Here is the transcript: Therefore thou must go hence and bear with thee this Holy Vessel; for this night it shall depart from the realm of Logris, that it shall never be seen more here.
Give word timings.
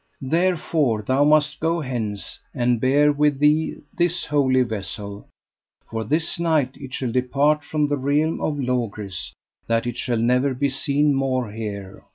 Therefore 0.23 1.03
thou 1.03 1.23
must 1.23 1.59
go 1.59 1.79
hence 1.81 2.39
and 2.55 2.81
bear 2.81 3.11
with 3.11 3.37
thee 3.37 3.75
this 3.95 4.25
Holy 4.25 4.63
Vessel; 4.63 5.27
for 5.91 6.03
this 6.03 6.39
night 6.39 6.75
it 6.75 6.91
shall 6.95 7.11
depart 7.11 7.63
from 7.63 7.87
the 7.87 7.97
realm 7.97 8.41
of 8.41 8.59
Logris, 8.59 9.31
that 9.67 9.85
it 9.85 9.97
shall 9.99 10.17
never 10.17 10.55
be 10.55 10.69
seen 10.69 11.13
more 11.13 11.51
here. 11.51 12.01